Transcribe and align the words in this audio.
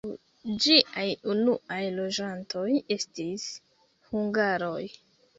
Ĝiaj 0.63 1.03
unuaj 1.33 1.77
loĝantoj 1.97 2.63
estis 2.95 3.45
hungaroj. 4.15 4.81